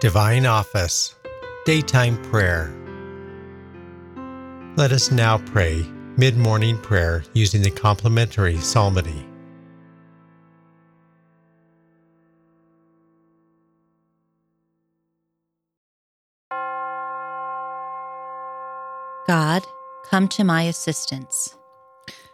Divine 0.00 0.46
Office, 0.46 1.14
Daytime 1.66 2.16
Prayer. 2.22 2.74
Let 4.74 4.92
us 4.92 5.10
now 5.10 5.36
pray 5.36 5.84
mid 6.16 6.38
morning 6.38 6.78
prayer 6.78 7.22
using 7.34 7.60
the 7.60 7.70
complementary 7.70 8.56
psalmody. 8.56 9.26
God, 19.28 19.62
come 20.08 20.28
to 20.28 20.44
my 20.44 20.62
assistance. 20.62 21.54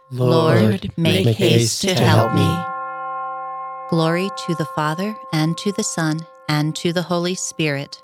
Lord, 0.09 0.89
make, 0.95 1.25
make 1.25 1.35
haste 1.35 1.81
to 1.81 1.95
help 1.95 2.33
me. 2.33 2.47
Glory 3.89 4.29
to 4.45 4.55
the 4.55 4.67
Father, 4.73 5.17
and 5.33 5.57
to 5.57 5.73
the 5.73 5.83
Son, 5.83 6.25
and 6.49 6.75
to 6.77 6.93
the 6.93 7.01
Holy 7.01 7.35
Spirit, 7.35 8.01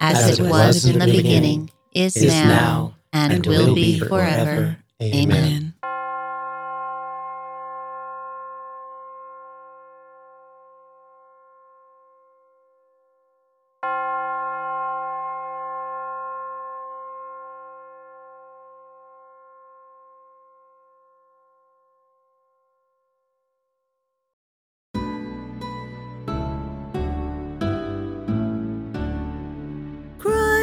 as, 0.00 0.30
As 0.30 0.38
it 0.40 0.42
was 0.48 0.84
in 0.84 0.98
the 0.98 1.06
beginning, 1.06 1.70
is, 1.94 2.16
is 2.16 2.26
now, 2.32 2.48
now, 2.48 2.94
and, 3.12 3.32
and 3.34 3.46
will 3.46 3.66
will 3.68 3.74
be 3.74 3.98
forever. 3.98 4.08
forever. 4.10 4.76
Amen. 5.02 5.71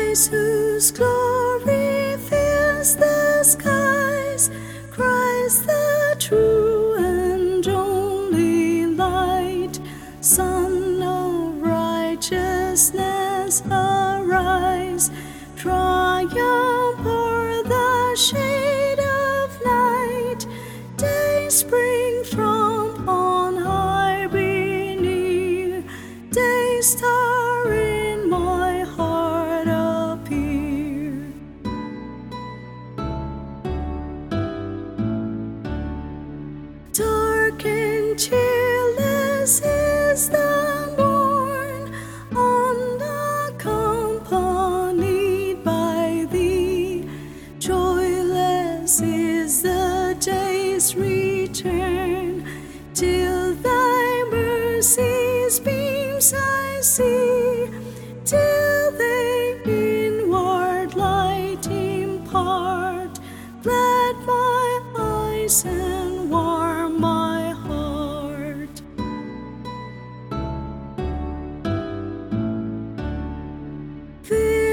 Whose 0.10 0.90
glory 0.90 2.18
fills 2.18 2.96
the 2.96 3.44
skies, 3.44 4.50
Christ, 4.90 5.68
the 5.68 6.16
true 6.18 6.96
and 6.96 7.68
only 7.68 8.88
light, 8.88 9.80
Sun 10.20 11.04
of 11.04 11.62
righteousness, 11.62 13.62
arise, 13.70 15.12
triumph 15.56 15.99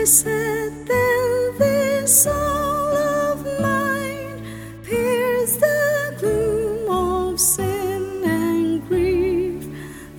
Visit 0.06 0.86
then 0.86 1.58
this 1.58 2.22
soul 2.22 2.32
of 2.32 3.44
mine, 3.60 4.40
pierce 4.84 5.56
the 5.56 6.14
gloom 6.20 6.88
of 6.88 7.40
sin 7.40 8.22
and 8.22 8.86
grief, 8.86 9.64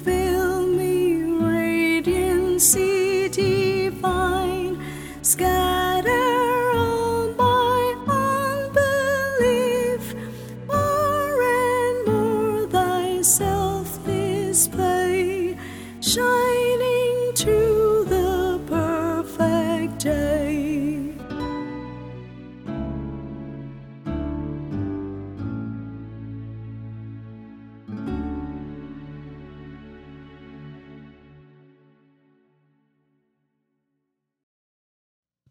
fill 0.04 0.68
me 0.68 1.22
radiancy 1.40 3.32
divine, 3.32 4.78
scatter 5.22 5.57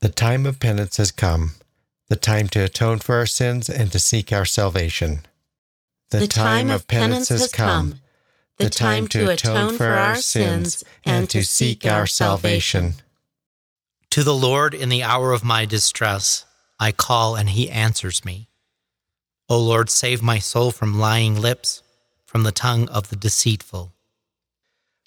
The 0.01 0.09
time 0.11 0.45
of 0.45 0.61
penance 0.61 0.99
has 0.99 1.11
come, 1.11 1.53
the 2.09 2.17
time 2.17 2.49
to 2.49 2.65
atone 2.65 2.99
for 2.99 3.17
our 3.17 3.27
sins 3.27 3.71
and 3.71 3.91
to 3.93 3.99
seek 3.99 4.33
our 4.33 4.45
salvation. 4.45 5.21
The 6.11 6.27
time 6.27 6.71
of 6.71 6.87
penance 6.87 7.31
has 7.31 7.51
come, 7.51 8.01
the 8.59 8.69
time 8.71 9.09
to 9.09 9.31
atone 9.31 9.75
for 9.75 9.87
our 9.87 10.17
sins 10.17 10.85
and 11.05 11.29
to 11.31 11.45
seek 11.45 11.87
our 11.87 12.07
salvation. 12.07 12.95
To 14.11 14.23
the 14.23 14.35
Lord 14.35 14.75
in 14.75 14.89
the 14.91 15.03
hour 15.03 15.33
of 15.33 15.45
my 15.45 15.65
distress, 15.65 16.45
I 16.79 16.93
call 16.93 17.35
and 17.35 17.51
he 17.51 17.71
answers 17.71 18.25
me. 18.25 18.49
O 19.49 19.59
Lord, 19.59 19.89
save 19.89 20.23
my 20.23 20.39
soul 20.39 20.73
from 20.73 20.99
lying 20.99 21.41
lips, 21.41 21.83
from 22.27 22.43
the 22.43 22.53
tongue 22.53 22.89
of 22.89 23.09
the 23.09 23.17
deceitful. 23.17 23.93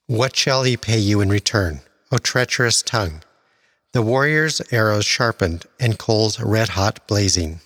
What 0.08 0.36
shall 0.36 0.64
he 0.64 0.78
pay 0.78 0.98
you 0.98 1.22
in 1.22 1.30
return, 1.30 1.82
O 2.12 2.18
treacherous 2.18 2.82
tongue? 2.82 3.22
The 3.92 4.02
warrior's 4.04 4.62
arrows 4.72 5.06
sharpened 5.06 5.66
and 5.80 5.98
coals 5.98 6.40
red 6.40 6.70
hot 6.70 7.08
blazing. 7.08 7.62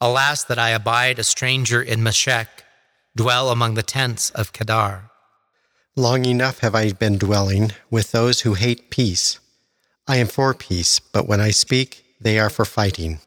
Alas, 0.00 0.42
that 0.42 0.58
I 0.58 0.70
abide 0.70 1.20
a 1.20 1.24
stranger 1.24 1.80
in 1.80 2.02
Meshech, 2.02 2.64
dwell 3.14 3.50
among 3.50 3.74
the 3.74 3.84
tents 3.84 4.30
of 4.30 4.52
Kedar. 4.52 5.10
Long 5.94 6.24
enough 6.24 6.58
have 6.60 6.74
I 6.74 6.90
been 6.92 7.18
dwelling 7.18 7.72
with 7.90 8.10
those 8.10 8.40
who 8.40 8.54
hate 8.54 8.90
peace. 8.90 9.38
I 10.08 10.16
am 10.16 10.26
for 10.26 10.52
peace, 10.54 10.98
but 10.98 11.28
when 11.28 11.40
I 11.40 11.50
speak, 11.50 12.04
they 12.20 12.40
are 12.40 12.50
for 12.50 12.64
fighting. 12.64 13.20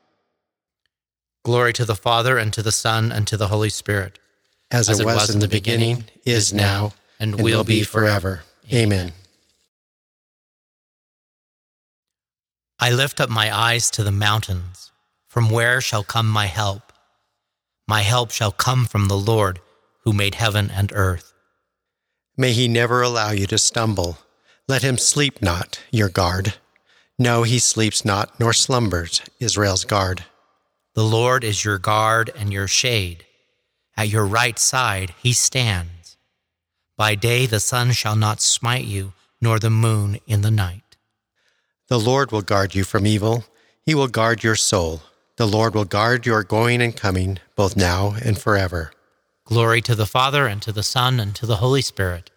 Glory 1.43 1.71
to 1.73 1.85
the 1.85 1.95
Father, 1.95 2.37
and 2.37 2.51
to 2.51 2.61
the 2.63 2.71
Son, 2.71 3.11
and 3.11 3.25
to 3.27 3.37
the 3.37 3.47
Holy 3.47 3.69
Spirit, 3.69 4.19
As, 4.71 4.89
it 4.89 5.05
was, 5.05 5.29
in 5.29 5.39
the 5.39 5.47
beginning, 5.47 6.05
is 6.25 6.51
now, 6.51 6.93
and 7.19 7.39
will 7.39 7.63
be 7.63 7.83
forever. 7.83 8.41
Amen. 8.73 9.13
I 12.79 12.91
lift 12.91 13.21
up 13.21 13.29
my 13.29 13.55
eyes 13.55 13.89
to 13.91 14.03
the 14.03 14.11
mountains. 14.11 14.91
From 15.27 15.49
where 15.49 15.79
shall 15.79 16.03
come 16.03 16.29
my 16.29 16.47
help? 16.47 16.91
My 17.87 18.01
help 18.01 18.31
shall 18.31 18.51
come 18.51 18.85
from 18.85 19.07
the 19.07 19.17
Lord, 19.17 19.59
who 20.03 20.11
made 20.11 20.35
heaven 20.35 20.69
and 20.69 20.91
earth. 20.93 21.33
May 22.37 22.51
he 22.51 22.67
never 22.67 23.01
allow 23.01 23.31
you 23.31 23.47
to 23.47 23.57
stumble. 23.57 24.17
Let 24.67 24.81
him 24.81 24.97
sleep 24.97 25.41
not, 25.41 25.79
your 25.91 26.09
guard. 26.09 26.55
No, 27.17 27.43
he 27.43 27.59
sleeps 27.59 28.03
not, 28.03 28.37
nor 28.39 28.51
slumbers, 28.51 29.21
Israel's 29.39 29.85
guard. 29.85 30.25
The 30.95 31.03
Lord 31.03 31.43
is 31.43 31.63
your 31.63 31.77
guard 31.77 32.31
and 32.35 32.51
your 32.51 32.67
shade. 32.67 33.25
At 33.95 34.09
your 34.09 34.25
right 34.25 34.59
side 34.59 35.13
he 35.21 35.31
stands. 35.31 36.17
By 36.97 37.15
day 37.15 37.45
the 37.45 37.59
sun 37.59 37.91
shall 37.91 38.15
not 38.15 38.41
smite 38.41 38.85
you, 38.85 39.13
nor 39.41 39.59
the 39.59 39.69
moon 39.69 40.19
in 40.27 40.41
the 40.41 40.51
night. 40.51 40.84
The 41.87 41.99
Lord 41.99 42.31
will 42.31 42.41
guard 42.41 42.73
you 42.73 42.83
from 42.83 43.05
evil. 43.05 43.45
He 43.85 43.93
will 43.93 44.07
guard 44.07 44.43
your 44.43 44.55
soul. 44.55 45.01
The 45.37 45.45
Lord 45.45 45.75
will 45.75 45.85
guard 45.85 46.25
your 46.25 46.43
going 46.43 46.81
and 46.81 46.95
coming, 46.95 47.39
both 47.55 47.77
now 47.77 48.15
and 48.23 48.39
forever. 48.39 48.91
Glory 49.43 49.81
to 49.81 49.93
the 49.93 50.07
Father, 50.07 50.47
and 50.47 50.61
to 50.63 50.71
the 50.71 50.81
Son, 50.81 51.19
and 51.19 51.35
to 51.35 51.45
the 51.45 51.57
Holy 51.57 51.81
Spirit. 51.81 52.31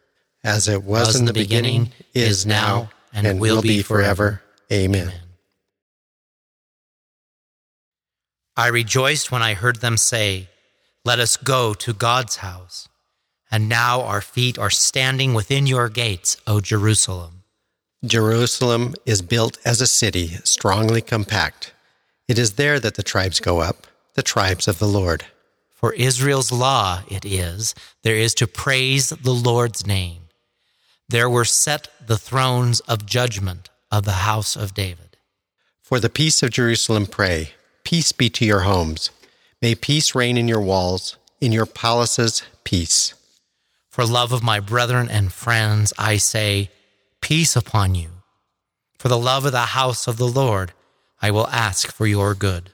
As 0.45 0.69
it 0.69 0.85
was, 0.85 1.17
in 1.17 1.25
the 1.25 1.33
beginning, 1.33 1.93
is 2.13 2.45
now, 2.45 2.91
and, 3.15 3.41
will 3.41 3.63
be 3.63 3.83
forever. 3.83 4.43
Amen. 4.71 5.13
I 8.55 8.67
rejoiced 8.67 9.33
when 9.33 9.43
I 9.43 9.55
heard 9.55 9.77
them 9.77 9.97
say, 9.97 10.49
Let 11.05 11.21
us 11.21 11.39
go 11.39 11.73
to 11.75 11.93
God's 11.95 12.37
house. 12.37 12.89
And 13.51 13.69
now 13.69 14.03
our 14.03 14.21
feet 14.21 14.59
are 14.59 14.69
standing 14.69 15.33
within 15.33 15.67
your 15.67 15.89
gates, 15.89 16.37
O 16.47 16.61
Jerusalem. 16.61 17.38
Jerusalem 18.05 18.95
is 19.05 19.23
built 19.23 19.59
as 19.65 19.81
a 19.81 19.87
city, 19.87 20.29
strongly 20.45 21.01
compact. 21.01 21.75
It 22.29 22.39
is 22.39 22.53
there 22.53 22.79
that 22.79 22.95
the 22.95 23.03
tribes 23.03 23.41
go 23.41 23.61
up, 23.61 23.89
the 24.15 24.23
tribes 24.23 24.69
of 24.69 24.79
the 24.79 24.87
Lord. 24.87 25.25
For 25.75 25.93
Israel's 25.95 26.53
law 26.53 27.03
it 27.09 27.25
is, 27.25 27.75
there 28.05 28.15
is 28.15 28.35
to 28.35 28.47
praise 28.47 29.09
the 29.09 29.35
Lord's 29.35 29.85
name. 29.85 30.29
There 31.09 31.29
were 31.29 31.45
set 31.45 31.89
the 32.07 32.19
thrones 32.19 32.79
of 32.81 33.05
judgment 33.05 33.69
of 33.91 34.05
the 34.05 34.23
house 34.29 34.55
of 34.55 34.75
David. 34.75 35.17
For 35.83 35.99
the 35.99 36.11
peace 36.11 36.41
of 36.43 36.51
Jerusalem 36.51 37.07
pray, 37.07 37.51
peace 37.83 38.13
be 38.13 38.31
to 38.31 38.45
your 38.45 38.61
homes. 38.61 39.11
May 39.61 39.75
peace 39.75 40.15
reign 40.15 40.37
in 40.37 40.47
your 40.47 40.61
walls, 40.61 41.17
in 41.41 41.51
your 41.51 41.67
palaces, 41.67 42.43
peace. 42.63 43.15
For 43.91 44.05
love 44.07 44.31
of 44.31 44.43
my 44.43 44.61
brethren 44.61 45.09
and 45.09 45.33
friends, 45.33 45.93
I 45.99 46.19
say, 46.19 46.71
Peace 47.29 47.57
upon 47.57 47.95
you. 47.95 48.09
For 48.99 49.09
the 49.09 49.19
love 49.19 49.45
of 49.45 49.53
the 49.53 49.77
house 49.77 50.07
of 50.07 50.17
the 50.17 50.27
Lord, 50.27 50.73
I 51.21 51.31
will 51.31 51.47
ask 51.49 51.93
for 51.93 52.07
your 52.07 52.35
good. 52.35 52.71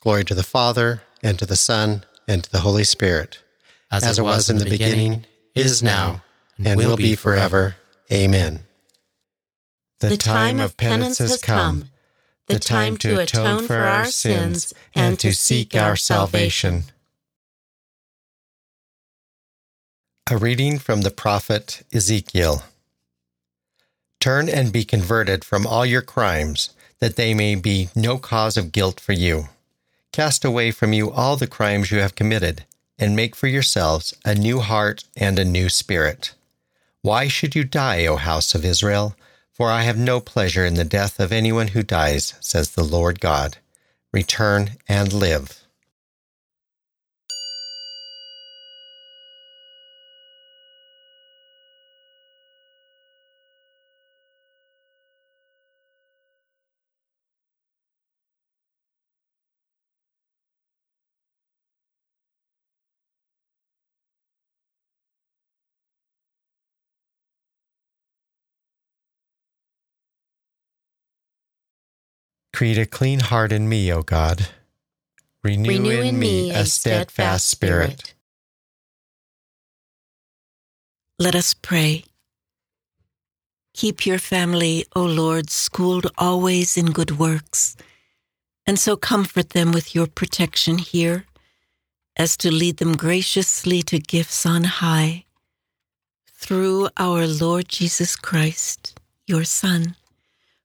Glory 0.00 0.22
to 0.22 0.36
the 0.36 0.44
Father, 0.44 1.02
and 1.20 1.36
to 1.40 1.44
the 1.44 1.56
Son, 1.56 2.04
and 2.28 2.44
to 2.44 2.52
the 2.52 2.60
Holy 2.60 2.84
Spirit, 2.84 3.42
as, 3.90 4.04
as 4.04 4.20
it 4.20 4.22
was, 4.22 4.36
was 4.36 4.50
in 4.50 4.58
the 4.58 4.70
beginning, 4.70 5.10
beginning 5.10 5.26
is 5.56 5.82
now, 5.82 6.22
and, 6.56 6.68
and 6.68 6.78
will 6.78 6.96
be 6.96 7.16
forever. 7.16 7.74
Amen. 8.12 8.60
The 9.98 10.16
time 10.16 10.60
of 10.60 10.76
penance 10.76 11.18
has 11.18 11.42
come, 11.42 11.86
the 12.46 12.60
time 12.60 12.96
to 12.98 13.18
atone 13.18 13.66
for 13.66 13.78
our 13.78 14.04
sins 14.04 14.72
and 14.94 15.18
to 15.18 15.32
seek 15.32 15.74
our 15.74 15.96
salvation. 15.96 16.84
A 20.30 20.36
reading 20.36 20.78
from 20.78 21.00
the 21.00 21.10
prophet 21.10 21.82
Ezekiel. 21.92 22.62
Turn 24.22 24.48
and 24.48 24.72
be 24.72 24.84
converted 24.84 25.44
from 25.44 25.66
all 25.66 25.84
your 25.84 26.00
crimes, 26.00 26.70
that 27.00 27.16
they 27.16 27.34
may 27.34 27.56
be 27.56 27.88
no 27.96 28.18
cause 28.18 28.56
of 28.56 28.70
guilt 28.70 29.00
for 29.00 29.12
you. 29.12 29.48
Cast 30.12 30.44
away 30.44 30.70
from 30.70 30.92
you 30.92 31.10
all 31.10 31.36
the 31.36 31.48
crimes 31.48 31.90
you 31.90 31.98
have 31.98 32.14
committed, 32.14 32.64
and 32.96 33.16
make 33.16 33.34
for 33.34 33.48
yourselves 33.48 34.14
a 34.24 34.36
new 34.36 34.60
heart 34.60 35.02
and 35.16 35.40
a 35.40 35.44
new 35.44 35.68
spirit. 35.68 36.34
Why 37.00 37.26
should 37.26 37.56
you 37.56 37.64
die, 37.64 38.06
O 38.06 38.14
house 38.14 38.54
of 38.54 38.64
Israel? 38.64 39.16
For 39.50 39.72
I 39.72 39.82
have 39.82 39.98
no 39.98 40.20
pleasure 40.20 40.64
in 40.64 40.74
the 40.74 40.84
death 40.84 41.18
of 41.18 41.32
anyone 41.32 41.68
who 41.74 41.82
dies, 41.82 42.34
says 42.38 42.70
the 42.70 42.84
Lord 42.84 43.18
God. 43.18 43.56
Return 44.12 44.76
and 44.88 45.12
live. 45.12 45.61
Create 72.52 72.78
a 72.78 72.86
clean 72.86 73.20
heart 73.20 73.50
in 73.52 73.68
me, 73.68 73.92
O 73.92 74.02
God. 74.02 74.48
Renew, 75.42 75.70
Renew 75.70 75.90
in, 75.90 76.06
in 76.06 76.18
me 76.18 76.50
a 76.50 76.64
steadfast 76.66 77.48
spirit. 77.48 78.14
Let 81.18 81.34
us 81.34 81.54
pray. 81.54 82.04
Keep 83.74 84.06
your 84.06 84.18
family, 84.18 84.84
O 84.94 85.02
Lord, 85.02 85.50
schooled 85.50 86.06
always 86.18 86.76
in 86.76 86.92
good 86.92 87.18
works, 87.18 87.74
and 88.66 88.78
so 88.78 88.96
comfort 88.96 89.50
them 89.50 89.72
with 89.72 89.94
your 89.94 90.06
protection 90.06 90.78
here, 90.78 91.24
as 92.16 92.36
to 92.36 92.50
lead 92.50 92.76
them 92.76 92.96
graciously 92.96 93.82
to 93.82 93.98
gifts 93.98 94.44
on 94.44 94.64
high. 94.64 95.24
Through 96.34 96.90
our 96.98 97.26
Lord 97.26 97.68
Jesus 97.68 98.14
Christ, 98.14 99.00
your 99.26 99.44
Son 99.44 99.96